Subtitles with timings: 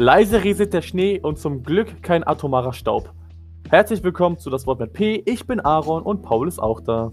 [0.00, 3.12] Leise rieselt der Schnee und zum Glück kein atomarer Staub.
[3.68, 5.24] Herzlich willkommen zu Das Wort mit P.
[5.26, 7.10] Ich bin Aaron und Paul ist auch da.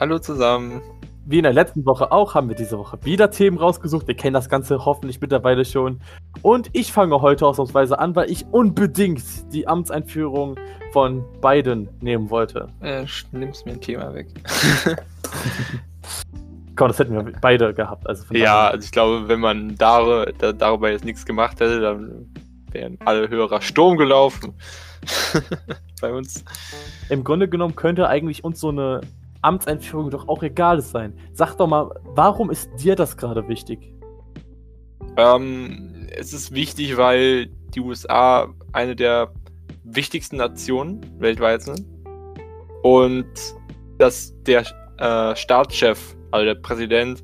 [0.00, 0.82] Hallo zusammen.
[1.26, 4.08] Wie in der letzten Woche auch, haben wir diese Woche wieder Themen rausgesucht.
[4.08, 6.00] Ihr kennt das Ganze hoffentlich mittlerweile schon.
[6.42, 9.22] Und ich fange heute ausnahmsweise an, weil ich unbedingt
[9.52, 10.56] die Amtseinführung
[10.92, 12.66] von Biden nehmen wollte.
[12.80, 14.26] Äh, nimmst mir ein Thema weg.
[16.76, 18.06] Komm, das hätten wir beide gehabt.
[18.06, 22.32] Also ja, also ich glaube, wenn man dar da, darüber jetzt nichts gemacht hätte, dann
[22.70, 24.54] wären alle Hörer Sturm gelaufen.
[26.00, 26.44] Bei uns.
[27.08, 29.00] Im Grunde genommen könnte eigentlich uns so eine
[29.42, 31.18] Amtseinführung doch auch egal sein.
[31.32, 33.92] Sag doch mal, warum ist dir das gerade wichtig?
[35.16, 39.32] Ähm, es ist wichtig, weil die USA eine der
[39.84, 41.84] wichtigsten Nationen weltweit sind
[42.82, 43.26] und
[43.98, 44.64] dass der
[44.98, 47.22] äh, Staatschef, also der Präsident,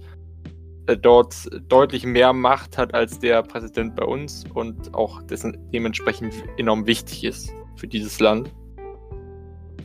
[0.86, 1.34] äh, dort
[1.68, 7.24] deutlich mehr Macht hat als der Präsident bei uns und auch dessen dementsprechend enorm wichtig
[7.24, 8.50] ist für dieses Land.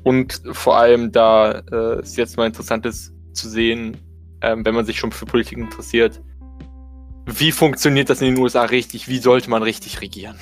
[0.03, 3.97] Und vor allem, da äh, es jetzt mal interessant ist zu sehen,
[4.41, 6.21] ähm, wenn man sich schon für Politik interessiert,
[7.25, 9.07] wie funktioniert das in den USA richtig?
[9.07, 10.37] Wie sollte man richtig regieren?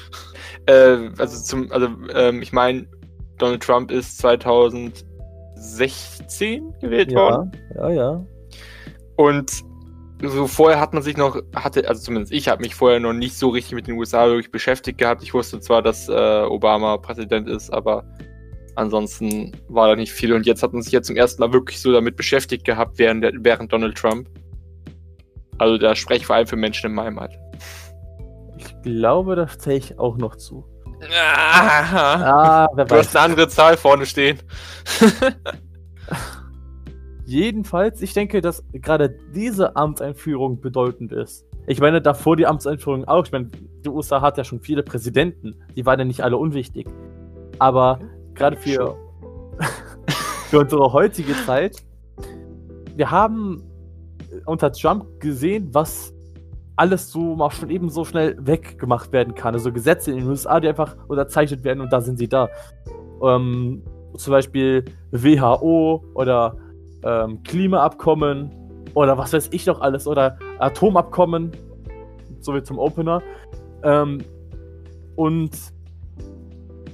[0.66, 2.86] äh, also zum, also ähm, ich meine,
[3.38, 4.18] Donald Trump ist
[5.66, 7.52] 2016 gewählt ja, worden.
[7.74, 8.26] Ja, ja.
[9.16, 9.64] Und
[10.22, 13.36] so vorher hat man sich noch, hatte, also zumindest ich habe mich vorher noch nicht
[13.36, 15.22] so richtig mit den USA wirklich beschäftigt gehabt.
[15.22, 18.04] Ich wusste zwar, dass äh, Obama Präsident ist, aber
[18.76, 21.80] Ansonsten war da nicht viel und jetzt hat man sich ja zum ersten Mal wirklich
[21.80, 24.28] so damit beschäftigt gehabt während, während Donald Trump.
[25.56, 27.40] Also da spreche ich vor allem für Menschen in meinem Alter.
[28.58, 30.66] Ich glaube, das zähle ich auch noch zu.
[31.02, 33.06] Ah, wer du weiß.
[33.06, 34.38] hast eine andere Zahl vorne stehen.
[37.26, 41.44] Jedenfalls, ich denke, dass gerade diese Amtseinführung bedeutend ist.
[41.66, 43.24] Ich meine, davor die Amtseinführung auch.
[43.24, 43.48] Ich meine,
[43.84, 45.56] die USA hat ja schon viele Präsidenten.
[45.74, 46.86] Die waren ja nicht alle unwichtig.
[47.58, 47.98] Aber
[48.34, 48.96] gerade für,
[50.50, 51.76] für unsere heutige Zeit.
[52.94, 53.62] Wir haben
[54.44, 56.14] unter Trump gesehen, was
[56.76, 59.54] alles so mal schon eben so schnell weggemacht werden kann.
[59.54, 62.48] Also Gesetze in den USA, die einfach unterzeichnet werden und da sind sie da.
[63.22, 63.82] Ähm,
[64.14, 66.56] zum Beispiel WHO oder
[67.02, 68.50] ähm, Klimaabkommen
[68.94, 71.52] oder was weiß ich noch alles oder Atomabkommen,
[72.40, 73.22] so wie zum Opener.
[73.82, 74.22] Ähm,
[75.16, 75.50] und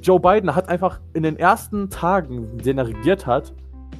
[0.02, 3.52] Joe Biden hat einfach in den ersten Tagen, in denen er regiert hat,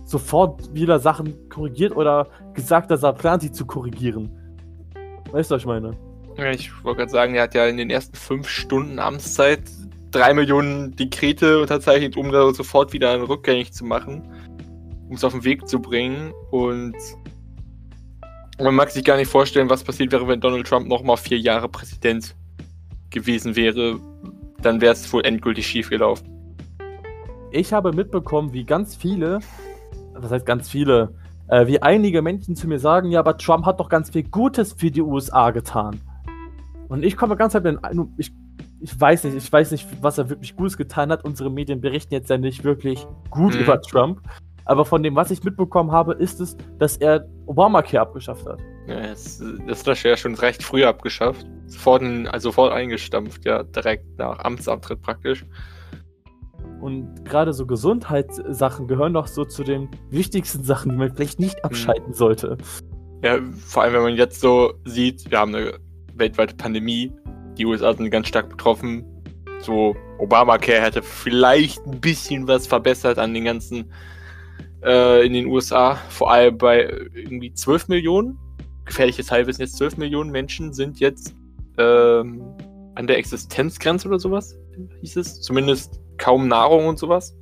[0.05, 4.31] sofort wieder Sachen korrigiert oder gesagt, dass er plant, sie zu korrigieren.
[5.33, 5.97] Weißt du, was ich meine?
[6.53, 9.63] Ich wollte gerade sagen, er hat ja in den ersten fünf Stunden Amtszeit
[10.11, 14.23] drei Millionen Dekrete unterzeichnet, um da sofort wieder rückgängig zu machen,
[15.09, 16.33] um es auf den Weg zu bringen.
[16.51, 16.97] Und
[18.61, 21.69] man mag sich gar nicht vorstellen, was passiert wäre, wenn Donald Trump nochmal vier Jahre
[21.69, 22.35] Präsident
[23.09, 23.99] gewesen wäre,
[24.61, 26.29] dann wäre es wohl endgültig schief gelaufen.
[27.51, 29.41] Ich habe mitbekommen, wie ganz viele,
[30.15, 31.15] was heißt ganz viele,
[31.49, 34.73] äh, wie einige Menschen zu mir sagen, ja, aber Trump hat doch ganz viel Gutes
[34.73, 36.01] für die USA getan.
[36.89, 37.79] Und ich komme ganz halt in,
[38.19, 38.33] ich,
[38.81, 41.25] ich weiß nicht, ich weiß nicht, was er wirklich Gutes getan hat.
[41.25, 43.61] Unsere Medien berichten jetzt ja nicht wirklich gut mhm.
[43.61, 44.21] über Trump.
[44.65, 48.61] Aber von dem, was ich mitbekommen habe, ist es, dass er Obamacare abgeschafft hat.
[48.87, 51.47] Ja, das, das hat er ja schon recht früh abgeschafft.
[51.67, 55.45] Sofort, also sofort eingestampft, ja, direkt nach Amtsantritt praktisch.
[56.83, 61.57] Und gerade so Gesundheitssachen gehören doch so zu den wichtigsten Sachen, die man vielleicht nicht
[61.59, 61.65] hm.
[61.65, 62.59] abschalten sollte.
[63.23, 65.79] Ja, vor allem, wenn man jetzt so sieht, wir haben eine
[66.15, 67.13] weltweite Pandemie,
[67.57, 69.05] die USA sind ganz stark betroffen.
[69.61, 73.93] So, Obamacare hätte vielleicht ein bisschen was verbessert an den ganzen
[74.83, 76.83] äh, in den USA, vor allem bei
[77.15, 78.39] irgendwie 12 Millionen.
[78.87, 81.37] Gefährliches Halbwissen jetzt 12 Millionen Menschen sind jetzt
[81.79, 82.43] ähm,
[82.97, 84.59] an der Existenzgrenze oder sowas,
[85.01, 85.41] hieß es.
[85.41, 87.37] Zumindest kaum Nahrung und sowas.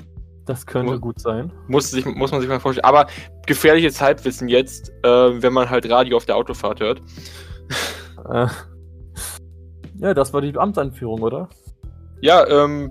[0.46, 1.52] Das könnte muss, gut sein.
[1.68, 2.86] Muss, sich, muss man sich mal vorstellen.
[2.86, 3.06] Aber
[3.46, 7.00] gefährliches Halbwissen jetzt, äh, wenn man halt Radio auf der Autofahrt hört.
[8.30, 8.46] Äh,
[9.98, 11.48] ja, das war die Amtsanführung, oder?
[12.20, 12.90] Ja, ähm,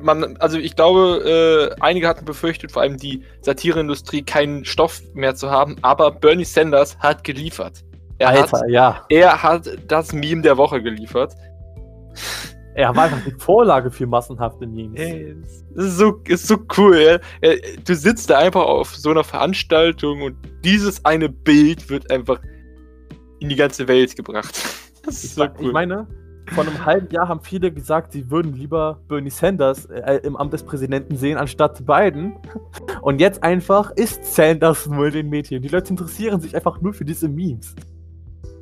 [0.00, 5.34] man, also ich glaube, äh, einige hatten befürchtet, vor allem die Satireindustrie, keinen Stoff mehr
[5.34, 7.82] zu haben, aber Bernie Sanders hat geliefert.
[8.18, 9.04] Er Alter, hat, ja.
[9.08, 11.34] Er hat das Meme der Woche geliefert.
[12.74, 15.00] Er war einfach die Vorlage für massenhafte Memes.
[15.00, 15.36] Ey,
[15.74, 17.20] das ist so, ist so cool.
[17.42, 17.50] Ja.
[17.84, 22.40] Du sitzt da einfach auf so einer Veranstaltung und dieses eine Bild wird einfach
[23.40, 24.54] in die ganze Welt gebracht.
[25.02, 25.68] Das ist ich so cool.
[25.68, 26.06] Ich meine,
[26.50, 30.52] vor einem halben Jahr haben viele gesagt, sie würden lieber Bernie Sanders äh, im Amt
[30.52, 32.36] des Präsidenten sehen, anstatt Biden.
[33.00, 35.62] Und jetzt einfach ist Sanders nur in den Medien.
[35.62, 37.74] Die Leute interessieren sich einfach nur für diese Memes.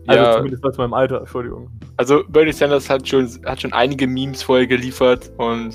[0.08, 0.36] Also ja.
[0.36, 1.70] zumindest aus meinem Alter, Entschuldigung.
[1.98, 5.74] Also Bernie Sanders hat schon, hat schon einige Memes vorher geliefert und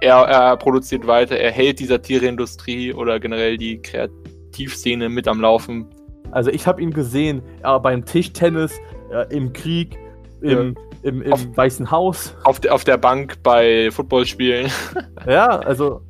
[0.00, 5.86] er, er produziert weiter, er hält die Satireindustrie oder generell die Kreativszene mit am Laufen.
[6.30, 8.78] Also ich habe ihn gesehen äh, beim Tischtennis,
[9.10, 9.98] äh, im Krieg,
[10.40, 10.60] im, ja.
[11.02, 12.36] im, im auf, Weißen Haus.
[12.44, 14.70] Auf, de, auf der Bank bei Footballspielen.
[15.26, 16.02] ja, also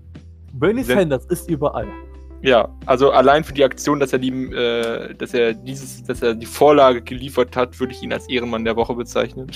[0.53, 1.89] Bernie Sanders ist überall.
[2.41, 6.35] Ja, also allein für die Aktion, dass er die, äh, dass er dieses, dass er
[6.35, 9.51] die Vorlage geliefert hat, würde ich ihn als Ehrenmann der Woche bezeichnen.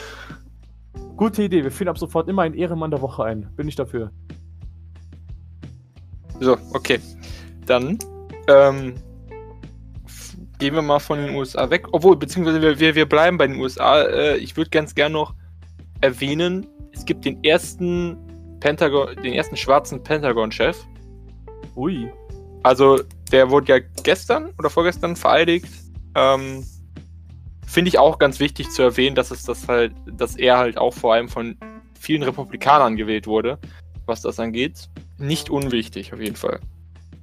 [1.16, 3.48] Gute Idee, wir führen ab sofort immer einen Ehrenmann der Woche ein.
[3.56, 4.10] Bin ich dafür.
[6.40, 6.98] So, okay.
[7.66, 7.98] Dann
[8.48, 8.94] ähm,
[10.58, 11.86] gehen wir mal von den USA weg.
[11.92, 14.02] Obwohl, beziehungsweise wir, wir, wir bleiben bei den USA.
[14.02, 15.34] Äh, ich würde ganz gerne noch
[16.00, 18.16] erwähnen, es gibt den ersten
[18.60, 20.76] Pentagon, den ersten schwarzen Pentagon-Chef.
[21.76, 22.10] Ui.
[22.62, 23.00] Also,
[23.30, 25.68] der wurde ja gestern oder vorgestern vereidigt.
[26.14, 26.64] Ähm,
[27.66, 30.94] Finde ich auch ganz wichtig zu erwähnen, dass es das halt, dass er halt auch
[30.94, 31.56] vor allem von
[31.98, 33.58] vielen Republikanern gewählt wurde,
[34.06, 34.88] was das angeht.
[35.18, 36.60] Nicht unwichtig, auf jeden Fall.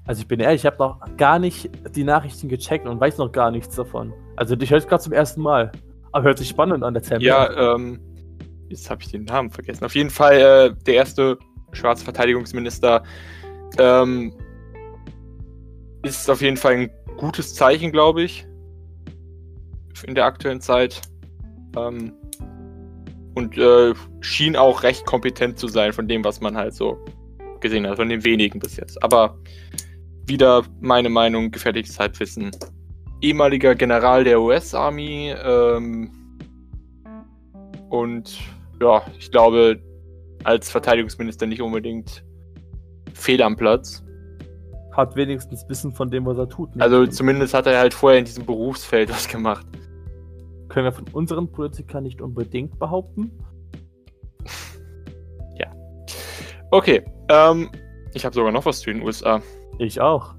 [0.05, 3.31] Also ich bin ehrlich, ich habe noch gar nicht die Nachrichten gecheckt und weiß noch
[3.31, 4.13] gar nichts davon.
[4.35, 5.71] Also ich höre es gerade zum ersten Mal.
[6.11, 7.25] Aber hört sich spannend an, der Termin.
[7.25, 7.99] Ja, ähm,
[8.69, 9.85] jetzt habe ich den Namen vergessen.
[9.85, 11.39] Auf jeden Fall äh, der erste
[11.71, 13.03] schwarze Verteidigungsminister
[13.77, 14.33] ähm,
[16.03, 18.45] ist auf jeden Fall ein gutes Zeichen, glaube ich,
[20.05, 21.01] in der aktuellen Zeit.
[21.77, 22.13] Ähm,
[23.35, 27.03] und äh, schien auch recht kompetent zu sein von dem, was man halt so
[27.61, 29.01] gesehen hat, von den wenigen bis jetzt.
[29.03, 29.37] Aber
[30.27, 32.51] wieder meine Meinung, gefährliches Halbwissen.
[33.21, 36.11] Ehemaliger General der US-Army ähm,
[37.89, 38.37] und
[38.81, 39.79] ja, ich glaube,
[40.43, 42.23] als Verteidigungsminister nicht unbedingt
[43.13, 44.03] fehl am Platz.
[44.91, 46.75] Hat wenigstens Wissen von dem, was er tut.
[46.75, 46.83] Ne?
[46.83, 49.65] Also zumindest hat er halt vorher in diesem Berufsfeld was gemacht.
[50.69, 53.31] Können wir von unseren Politikern nicht unbedingt behaupten.
[55.57, 55.71] ja.
[56.71, 57.03] Okay.
[57.29, 57.69] Ähm,
[58.13, 59.41] ich habe sogar noch was zu den USA.
[59.79, 60.35] Ich auch.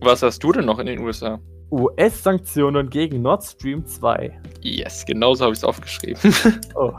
[0.00, 1.40] Was hast du denn noch in den USA?
[1.70, 4.40] US-Sanktionen gegen Nord Stream 2.
[4.60, 6.20] Yes, genauso habe ich es aufgeschrieben.
[6.74, 6.92] oh.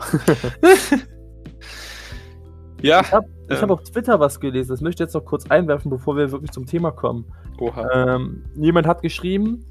[2.81, 3.01] ja.
[3.01, 5.89] Ich habe ähm, hab auf Twitter was gelesen, das möchte ich jetzt noch kurz einwerfen,
[5.89, 7.25] bevor wir wirklich zum Thema kommen.
[7.59, 8.15] Oha.
[8.15, 9.65] Ähm, jemand hat geschrieben,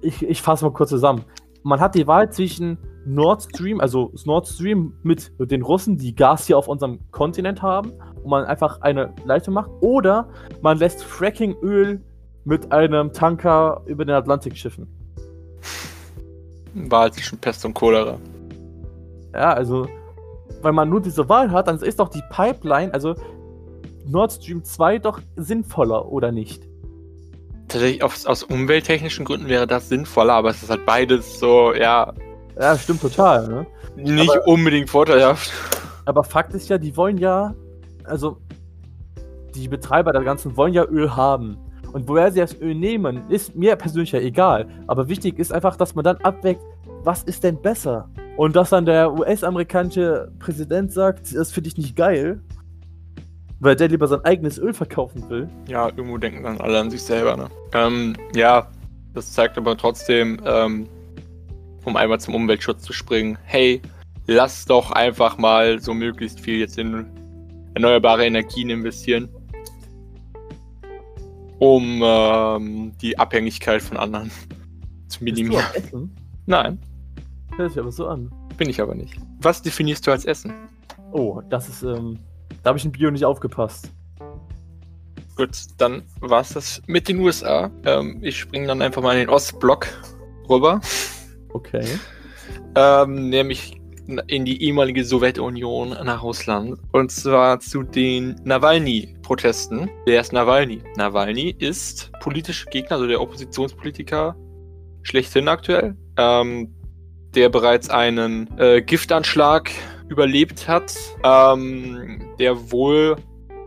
[0.00, 1.24] ich, ich fasse mal kurz zusammen.
[1.62, 6.46] Man hat die Wahl zwischen Nord Stream, also Nord Stream mit den Russen, die Gas
[6.46, 7.92] hier auf unserem Kontinent haben,
[8.22, 10.28] und man einfach eine Leitung macht, oder
[10.62, 12.00] man lässt Frackingöl
[12.44, 14.86] mit einem Tanker über den Atlantik schiffen.
[16.74, 18.18] Wahl zwischen Pest und Cholera.
[19.32, 19.86] Ja, also,
[20.62, 23.14] wenn man nur diese Wahl hat, dann ist doch die Pipeline, also
[24.06, 26.68] Nord Stream 2 doch sinnvoller, oder nicht?
[27.68, 32.12] Tatsächlich aus, aus umwelttechnischen Gründen wäre das sinnvoller, aber es ist halt beides so, ja.
[32.58, 33.66] Ja, stimmt total, ne?
[33.96, 35.52] Nicht aber, unbedingt vorteilhaft.
[36.04, 37.54] Aber Fakt ist ja, die wollen ja,
[38.04, 38.38] also
[39.54, 41.56] die Betreiber der ganzen wollen ja Öl haben.
[41.92, 44.68] Und woher sie das Öl nehmen, ist mir persönlich ja egal.
[44.86, 46.60] Aber wichtig ist einfach, dass man dann abwägt,
[47.02, 48.08] was ist denn besser?
[48.40, 52.40] Und dass dann der US-amerikanische Präsident sagt, das finde ich nicht geil,
[53.58, 55.46] weil der lieber sein eigenes Öl verkaufen will.
[55.68, 57.50] Ja, irgendwo denken dann alle an sich selber, ne?
[57.74, 58.66] Ähm, ja,
[59.12, 60.88] das zeigt aber trotzdem, ähm,
[61.84, 63.82] um einmal zum Umweltschutz zu springen, hey,
[64.26, 67.04] lass doch einfach mal so möglichst viel jetzt in
[67.74, 69.28] erneuerbare Energien investieren
[71.58, 74.30] um ähm, die Abhängigkeit von anderen
[75.08, 76.10] zu minimieren.
[76.46, 76.78] Nein.
[77.60, 78.32] Hört sich aber so an.
[78.56, 79.14] Bin ich aber nicht.
[79.42, 80.54] Was definierst du als Essen?
[81.12, 82.18] Oh, das ist, ähm,
[82.62, 83.92] da habe ich im Bio nicht aufgepasst.
[85.36, 87.70] Gut, dann war es das mit den USA.
[87.84, 89.88] Ähm, ich springe dann einfach mal in den Ostblock
[90.48, 90.80] rüber.
[91.52, 91.84] Okay.
[92.76, 93.78] Ähm, nämlich
[94.26, 96.78] in die ehemalige Sowjetunion nach Russland.
[96.92, 99.90] Und zwar zu den Nawalny-Protesten.
[100.06, 100.80] Wer ist Nawalny?
[100.96, 104.34] Nawalny ist politischer Gegner, also der Oppositionspolitiker
[105.02, 106.74] schlechthin aktuell, ähm,
[107.34, 109.70] der bereits einen äh, Giftanschlag
[110.08, 113.16] überlebt hat, ähm, der wohl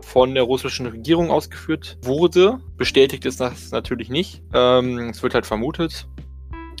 [0.02, 2.60] von der russischen Regierung ausgeführt wurde.
[2.76, 4.42] Bestätigt ist das natürlich nicht.
[4.52, 6.06] Ähm, es wird halt vermutet.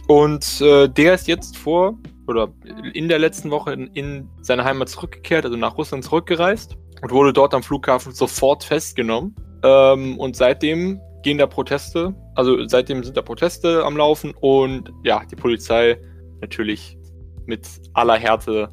[0.06, 2.52] Und äh, der ist jetzt vor oder
[2.92, 7.32] in der letzten Woche in, in seine Heimat zurückgekehrt, also nach Russland zurückgereist und wurde
[7.32, 9.34] dort am Flughafen sofort festgenommen.
[9.62, 15.22] Ähm, und seitdem gehen da Proteste, also seitdem sind da Proteste am Laufen und ja,
[15.30, 15.98] die Polizei
[16.44, 16.98] natürlich
[17.46, 18.68] mit aller Härte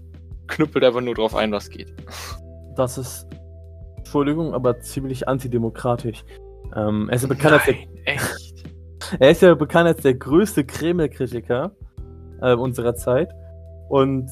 [0.48, 1.94] knüppelt einfach nur drauf ein, was geht.
[2.76, 3.28] Das ist,
[3.98, 6.24] Entschuldigung, aber ziemlich antidemokratisch.
[6.76, 8.54] Ähm, er ist ja bekannt Nein, als
[9.16, 11.72] der, er ist ja bekannt als der größte Kreml-Kritiker.
[12.42, 13.34] äh, unserer Zeit.
[13.90, 14.30] Und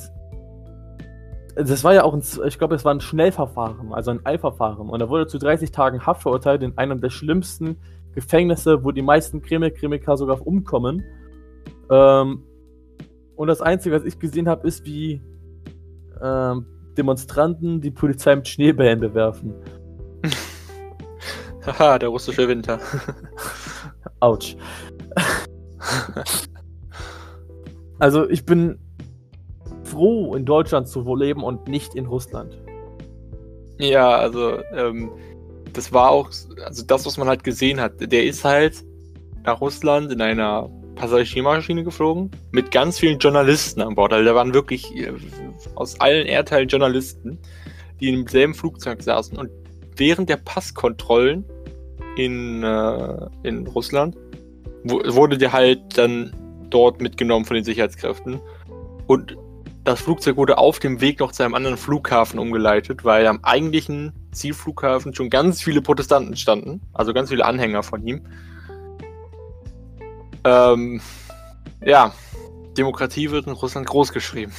[1.55, 4.89] das war ja auch ein, ich glaube, es war ein Schnellverfahren, also ein Eilverfahren.
[4.89, 7.77] Und er wurde zu 30 Tagen Haft verurteilt in einem der schlimmsten
[8.13, 11.03] Gefängnisse, wo die meisten Krimi-Krimiker sogar umkommen.
[11.91, 12.43] Ähm,
[13.39, 15.22] und das Einzige, was ich gesehen habe, ist, wie
[16.22, 16.65] ähm,
[16.98, 19.53] Demonstranten die Polizei mit Schneebällen bewerfen.
[21.65, 22.81] Haha, der russische Winter.
[24.19, 24.58] Autsch.
[28.00, 28.77] also ich bin
[29.84, 32.58] froh, in Deutschland zu leben und nicht in Russland.
[33.77, 35.12] Ja, also ähm,
[35.72, 36.29] das war auch,
[36.65, 38.84] also das, was man halt gesehen hat, der ist halt
[39.46, 40.69] nach Russland in einer
[41.00, 44.13] Passagiermaschine geflogen mit ganz vielen Journalisten an Bord.
[44.13, 45.12] Also da waren wirklich äh,
[45.75, 47.39] aus allen Erdteilen Journalisten,
[48.00, 49.38] die im selben Flugzeug saßen.
[49.38, 49.50] Und
[49.96, 51.46] während der Passkontrollen
[52.18, 54.18] in, äh, in Russland
[54.84, 56.34] wurde der halt dann
[56.70, 58.39] dort mitgenommen von den Sicherheitskräften.
[59.08, 59.38] Und
[59.86, 64.13] das Flugzeug wurde auf dem Weg noch zu einem anderen Flughafen umgeleitet, weil am eigentlichen
[64.32, 68.22] Zielflughafen schon ganz viele Protestanten standen, also ganz viele Anhänger von ihm.
[70.43, 71.01] Ähm,
[71.84, 72.13] ja,
[72.77, 74.53] Demokratie wird in Russland groß geschrieben.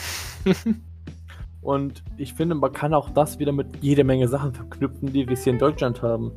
[1.63, 5.37] Und ich finde, man kann auch das wieder mit jede Menge Sachen verknüpfen, die wir
[5.37, 6.33] hier in Deutschland haben.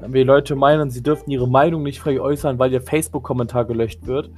[0.00, 4.06] Wenn die Leute meinen, sie dürften ihre Meinung nicht frei äußern, weil ihr Facebook-Kommentar gelöscht
[4.06, 4.30] wird.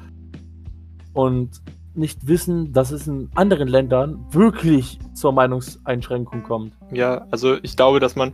[1.13, 1.61] Und
[1.95, 6.75] nicht wissen, dass es in anderen Ländern wirklich zur Meinungseinschränkung kommt.
[6.93, 8.33] Ja, also ich glaube, dass man,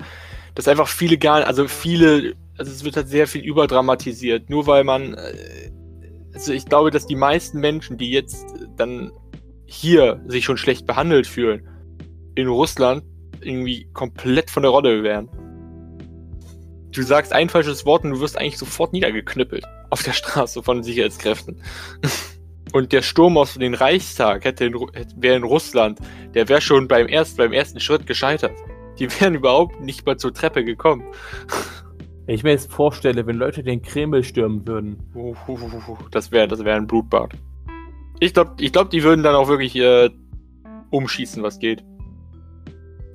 [0.55, 4.85] dass einfach viele gar, also viele, also es wird halt sehr viel überdramatisiert, nur weil
[4.85, 5.71] man, äh,
[6.37, 8.45] also ich glaube, dass die meisten Menschen, die jetzt
[8.77, 9.11] dann
[9.65, 11.67] hier sich schon schlecht behandelt fühlen,
[12.35, 13.05] in Russland
[13.41, 15.31] irgendwie komplett von der Rolle wären.
[16.93, 20.83] Du sagst ein falsches Wort und du wirst eigentlich sofort niedergeknüppelt auf der Straße von
[20.83, 21.63] Sicherheitskräften.
[22.73, 24.75] Und der Sturm aus dem Reichstag hätte in,
[25.17, 26.01] wäre in Russland,
[26.35, 28.57] der wäre schon beim, erst, beim ersten Schritt gescheitert.
[28.99, 31.05] Die wären überhaupt nicht mal zur Treppe gekommen.
[32.27, 34.99] Wenn ich mir jetzt vorstelle, wenn Leute den Kreml stürmen würden.
[36.11, 37.35] Das wäre das wär ein Blutbad.
[38.19, 40.11] Ich glaube, ich glaub, die würden dann auch wirklich äh,
[40.91, 41.85] umschießen, was geht.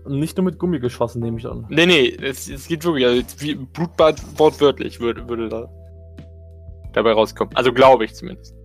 [0.06, 1.66] Und nicht nur mit Gummigeschossen, nehme ich an.
[1.70, 3.06] Nee, nee, es, es geht wirklich.
[3.06, 3.22] Also,
[3.74, 5.70] Blutbad wortwörtlich würde, würde da
[6.94, 7.56] dabei rauskommen.
[7.56, 8.56] Also glaube ich zumindest.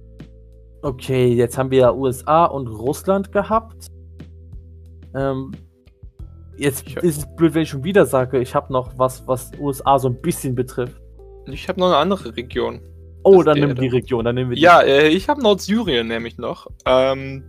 [0.83, 3.87] Okay, jetzt haben wir USA und Russland gehabt.
[5.15, 5.53] Ähm,
[6.57, 9.53] jetzt ich, ist es blöd, wenn ich schon wieder sage, ich habe noch was, was
[9.59, 11.01] USA so ein bisschen betrifft.
[11.47, 12.81] Ich habe noch eine andere Region.
[13.23, 14.63] Oh, dann nehmen wir die Region, dann nehmen wir die.
[14.63, 16.69] Ja, äh, ich habe Nordsyrien nämlich noch.
[16.85, 17.45] Ähm,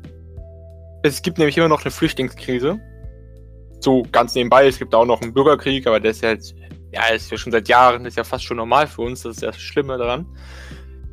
[1.03, 2.79] es gibt nämlich immer noch eine Flüchtlingskrise.
[3.79, 6.55] So ganz nebenbei, es gibt auch noch einen Bürgerkrieg, aber der ist ja jetzt,
[6.91, 9.41] ja, ist ja schon seit Jahren, ist ja fast schon normal für uns, das ist
[9.43, 10.25] ja das Schlimme daran.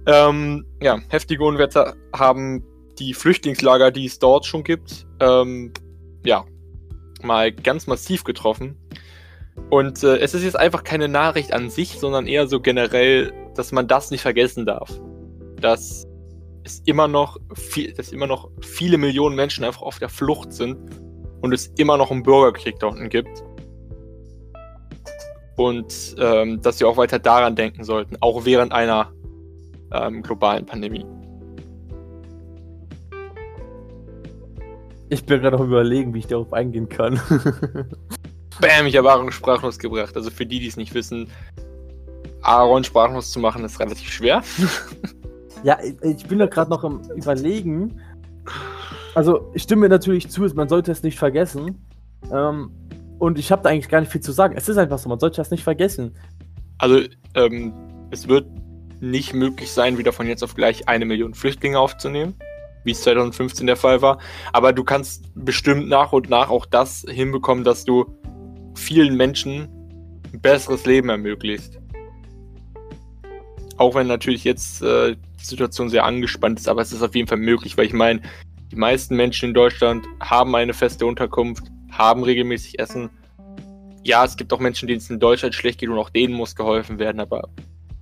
[0.07, 2.65] Ähm, ja, heftige Unwetter haben
[2.99, 5.73] die Flüchtlingslager, die es dort schon gibt, ähm,
[6.25, 6.45] ja,
[7.25, 8.77] mal ganz massiv getroffen.
[9.71, 13.73] Und äh, es ist jetzt einfach keine Nachricht an sich, sondern eher so generell, dass
[13.73, 14.91] man das nicht vergessen darf.
[15.61, 16.07] Dass
[16.65, 20.77] es immer noch, viel, dass immer noch viele Millionen Menschen einfach auf der Flucht sind
[21.41, 23.45] und es immer noch einen Bürgerkrieg da unten gibt.
[25.57, 29.13] Und ähm, dass wir auch weiter daran denken sollten, auch während einer
[29.93, 31.07] ähm, globalen Pandemie.
[35.15, 37.21] Ich bin gerade auch überlegen, wie ich darauf eingehen kann.
[38.61, 40.17] Bam, ich habe Aaron sprachlos gebracht.
[40.17, 41.29] Also für die, die es nicht wissen,
[42.43, 44.43] Aaron sprachlos zu machen, ist relativ schwer.
[45.63, 48.01] ja, ich bin da gerade noch im Überlegen.
[49.15, 51.87] Also, ich stimme mir natürlich zu, man sollte es nicht vergessen.
[52.33, 52.73] Ähm,
[53.21, 54.55] und ich habe da eigentlich gar nicht viel zu sagen.
[54.57, 56.13] Es ist einfach so, man sollte das nicht vergessen.
[56.79, 57.03] Also,
[57.37, 57.73] ähm,
[58.11, 58.47] es wird
[59.01, 62.35] nicht möglich sein, wieder von jetzt auf gleich eine Million Flüchtlinge aufzunehmen,
[62.85, 64.19] wie es 2015 der Fall war.
[64.53, 68.07] Aber du kannst bestimmt nach und nach auch das hinbekommen, dass du
[68.75, 69.69] vielen Menschen
[70.33, 71.81] ein besseres Leben ermöglicht.
[73.77, 77.29] Auch wenn natürlich jetzt äh, die Situation sehr angespannt ist, aber es ist auf jeden
[77.29, 78.23] Fall möglich, weil ich meine,
[78.71, 83.11] die meisten Menschen in Deutschland haben eine feste Unterkunft, haben regelmäßig Essen.
[84.03, 86.55] Ja, es gibt auch Menschen, denen es in Deutschland schlecht geht und auch denen muss
[86.55, 87.49] geholfen werden, aber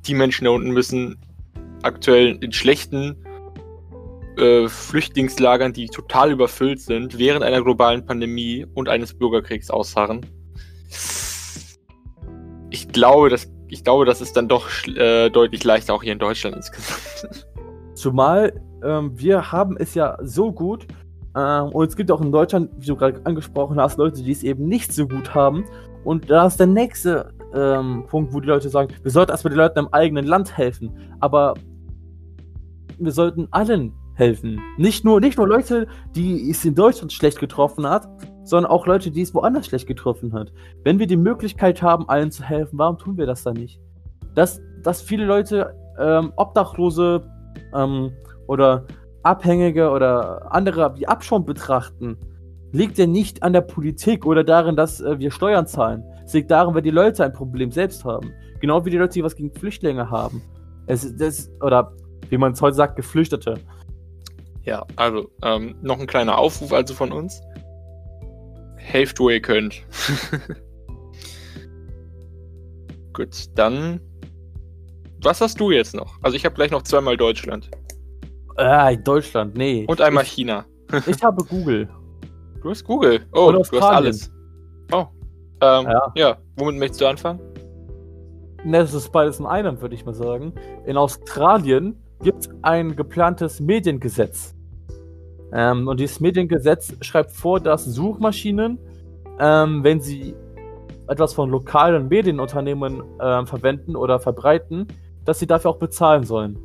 [0.07, 1.19] die Menschen da unten müssen
[1.83, 3.17] aktuell in schlechten
[4.37, 10.21] äh, Flüchtlingslagern, die total überfüllt sind, während einer globalen Pandemie und eines Bürgerkriegs ausharren.
[12.71, 16.19] Ich glaube, dass ich glaube, das ist dann doch äh, deutlich leichter auch hier in
[16.19, 17.47] Deutschland insgesamt.
[17.95, 20.87] Zumal ähm, wir haben es ja so gut
[21.37, 24.43] ähm, und es gibt auch in Deutschland, wie du gerade angesprochen hast, Leute, die es
[24.43, 25.65] eben nicht so gut haben.
[26.05, 29.59] Und da ist der nächste ähm, Punkt, wo die Leute sagen, wir sollten erstmal den
[29.59, 30.91] Leuten im eigenen Land helfen.
[31.21, 31.55] Aber
[32.99, 34.61] wir sollten allen helfen.
[34.77, 38.09] Nicht nur, nicht nur Leute, die es in Deutschland schlecht getroffen hat,
[38.45, 40.53] sondern auch Leute, die es woanders schlecht getroffen hat.
[40.85, 43.81] Wenn wir die Möglichkeit haben, allen zu helfen, warum tun wir das dann nicht?
[44.35, 47.23] Dass, dass viele Leute, ähm, Obdachlose
[47.75, 48.13] ähm,
[48.47, 48.87] oder
[49.25, 52.17] Abhängige oder andere wie Abschaum betrachten,
[52.73, 56.05] liegt ja nicht an der Politik oder darin, dass äh, wir Steuern zahlen.
[56.25, 58.33] Es liegt daran, weil die Leute ein Problem selbst haben.
[58.61, 60.41] Genau wie die Leute, die was gegen Flüchtlinge haben.
[60.87, 61.93] Es, das, oder
[62.31, 63.55] wie man es heute sagt, Geflüchtete.
[64.65, 67.43] Ja, also ähm, noch ein kleiner Aufruf also von uns.
[68.77, 69.83] Helft, wo ihr könnt.
[73.13, 74.01] Gut, dann.
[75.23, 76.19] Was hast du jetzt noch?
[76.23, 77.71] Also ich habe gleich noch zweimal Deutschland.
[78.57, 79.85] Äh, Deutschland, nee.
[79.89, 80.65] Und einmal ich, China.
[81.07, 81.89] ich habe Google.
[82.63, 83.25] Du hast Google.
[83.33, 84.31] Oh, du hast alles.
[84.93, 85.07] Oh.
[85.61, 86.13] Ähm, ja.
[86.17, 86.39] Ja.
[86.57, 87.41] womit möchtest du anfangen?
[88.65, 90.55] Ne, Das ist beides in einem, würde ich mal sagen.
[90.87, 94.55] In Australien gibt es ein geplantes Mediengesetz.
[95.53, 98.79] Ähm, und dieses Mediengesetz schreibt vor, dass Suchmaschinen,
[99.39, 100.35] ähm, wenn sie
[101.09, 104.87] etwas von lokalen Medienunternehmen ähm, verwenden oder verbreiten,
[105.25, 106.59] dass sie dafür auch bezahlen sollen.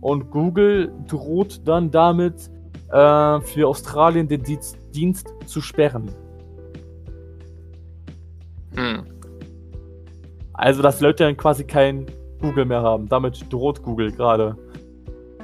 [0.00, 2.50] Und Google droht dann damit,
[2.90, 6.10] äh, für Australien den Dienst, Dienst zu sperren.
[8.76, 9.04] Hm.
[10.52, 12.06] Also, dass Leute dann quasi kein
[12.40, 13.08] Google mehr haben.
[13.08, 14.56] Damit droht Google gerade.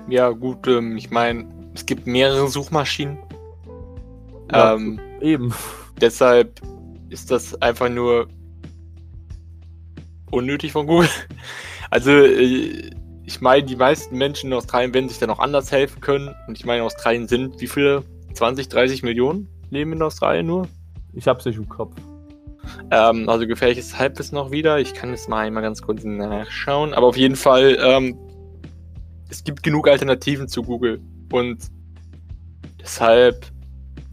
[0.09, 3.18] Ja, gut, ähm, ich meine, es gibt mehrere Suchmaschinen.
[4.50, 4.75] Ja.
[4.75, 5.54] Ähm, Eben.
[6.00, 6.61] deshalb
[7.09, 8.28] ist das einfach nur
[10.30, 11.09] unnötig von Google.
[11.92, 12.88] Also, äh,
[13.25, 16.32] ich meine, die meisten Menschen in Australien werden sich dann auch anders helfen können.
[16.47, 18.04] Und ich meine, in Australien sind wie viele?
[18.35, 20.68] 20, 30 Millionen leben in Australien nur.
[21.12, 21.97] Ich hab's nicht im Kopf.
[22.90, 24.78] Ähm, also gefährliches Halbwissen noch wieder.
[24.78, 26.94] Ich kann es mal einmal ganz kurz nachschauen.
[26.94, 28.18] Aber auf jeden Fall, ähm,
[29.28, 31.00] es gibt genug Alternativen zu Google.
[31.32, 31.58] Und
[32.80, 33.47] deshalb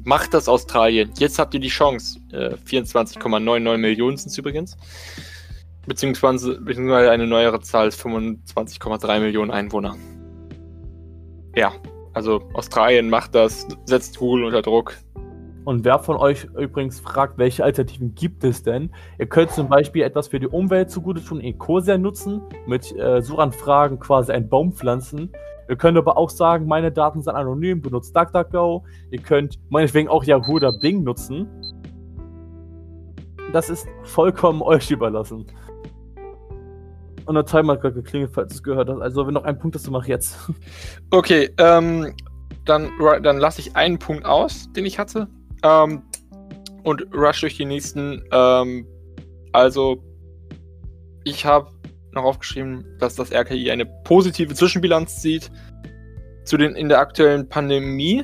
[0.04, 1.12] macht das Australien.
[1.18, 2.20] Jetzt habt ihr die Chance.
[2.32, 4.78] Äh, 24,99 Millionen sind es übrigens.
[5.86, 9.96] Beziehungsweise, beziehungsweise eine neuere Zahl ist 25,3 Millionen Einwohner.
[11.56, 11.74] Ja,
[12.14, 14.98] also Australien macht das, setzt Google unter Druck.
[15.68, 18.90] Und wer von euch übrigens fragt, welche Alternativen gibt es denn?
[19.20, 24.00] Ihr könnt zum Beispiel etwas für die Umwelt zugute tun, Ecosia nutzen, mit äh, Suchanfragen
[24.00, 25.30] quasi einen Baum pflanzen.
[25.68, 28.86] Ihr könnt aber auch sagen, meine Daten sind anonym, benutzt DuckDuckGo.
[29.12, 31.50] Ihr könnt meinetwegen auch Yahoo oder Bing nutzen.
[33.52, 35.48] Das ist vollkommen euch überlassen.
[37.26, 39.02] Und der Timer hat gerade geklingelt, falls es gehört hast.
[39.02, 40.50] Also, wenn noch ein Punkt ist, dann mach jetzt.
[41.12, 42.16] Okay, ähm,
[42.64, 42.90] dann,
[43.22, 45.28] dann lasse ich einen Punkt aus, den ich hatte.
[45.64, 46.04] Ähm,
[46.84, 48.24] und rush durch die nächsten.
[48.32, 48.88] Ähm,
[49.52, 50.04] also,
[51.24, 51.72] ich habe
[52.14, 55.52] noch aufgeschrieben, dass das RKI eine positive Zwischenbilanz zieht
[56.44, 58.24] zu den in der aktuellen Pandemie.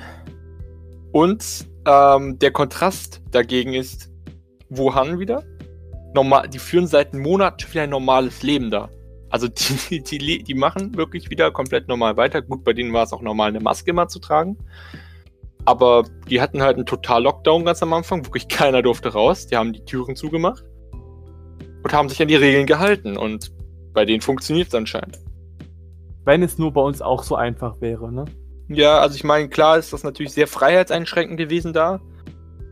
[1.11, 4.09] Und ähm, der Kontrast dagegen ist
[4.69, 5.43] Wuhan wieder.
[6.15, 8.89] Normal, die führen seit Monaten schon wieder ein normales Leben da.
[9.29, 9.47] Also
[9.89, 12.41] die, die, die machen wirklich wieder komplett normal weiter.
[12.41, 14.57] Gut, bei denen war es auch normal, eine Maske immer zu tragen.
[15.65, 18.25] Aber die hatten halt einen Total-Lockdown ganz am Anfang.
[18.25, 19.47] Wirklich keiner durfte raus.
[19.47, 20.63] Die haben die Türen zugemacht.
[21.83, 23.17] Und haben sich an die Regeln gehalten.
[23.17, 23.51] Und
[23.93, 25.19] bei denen funktioniert es anscheinend.
[26.25, 28.25] Wenn es nur bei uns auch so einfach wäre, ne?
[28.69, 31.99] Ja, also ich meine, klar ist das natürlich sehr freiheitseinschränkend gewesen da.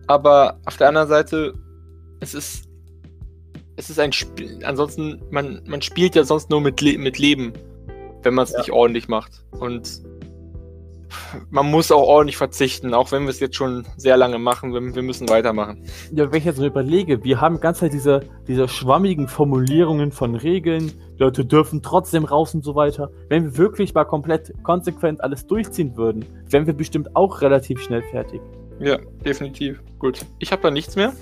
[0.08, 1.54] Aber auf der anderen Seite,
[2.19, 2.65] es ist.
[3.77, 4.60] Es ist ein Spiel.
[4.63, 7.54] Ansonsten, man, man spielt ja sonst nur mit, Le mit Leben,
[8.21, 8.60] wenn man es Ja.
[8.60, 9.43] nicht ordentlich macht.
[9.60, 10.01] Und
[11.50, 14.74] man muss auch ordentlich verzichten, auch wenn wir es jetzt schon sehr lange machen.
[14.74, 15.84] Wir, wir müssen weitermachen.
[16.12, 20.36] Ja, wenn ich jetzt so überlege, wir haben ganz halt diese, diese schwammigen Formulierungen von
[20.36, 23.12] Regeln, Leute dürfen trotzdem raus und so weiter.
[23.30, 28.04] Wenn wir wirklich mal komplett konsequent alles durchziehen würden, wären wir bestimmt auch relativ schnell
[28.04, 28.41] fertig.
[28.80, 29.82] Ja, definitiv.
[30.00, 30.26] Gut.
[30.39, 31.13] Ich habe da nichts mehr.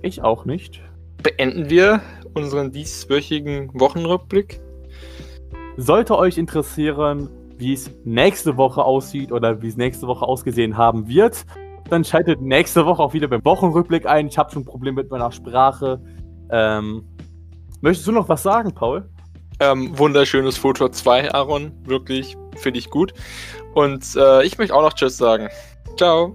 [0.00, 0.80] Ich auch nicht.
[1.22, 2.00] Beenden wir
[2.34, 4.60] unseren dieswöchigen Wochenrückblick.
[5.76, 11.08] Sollte euch interessieren, wie es nächste Woche aussieht oder wie es nächste Woche ausgesehen haben
[11.08, 11.44] wird,
[11.90, 14.26] dann schaltet nächste Woche auch wieder beim Wochenrückblick ein.
[14.26, 16.00] Ich habe schon ein Problem mit meiner Sprache.
[16.50, 17.04] Ähm,
[17.80, 19.08] möchtest du noch was sagen, Paul?
[19.60, 21.72] Ähm, wunderschönes Foto 2, Aaron.
[21.84, 23.12] Wirklich, finde ich gut.
[23.74, 25.48] Und äh, ich möchte auch noch Tschüss sagen.
[25.96, 26.34] Ciao.